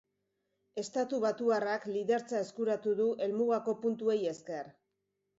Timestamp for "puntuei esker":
3.83-4.73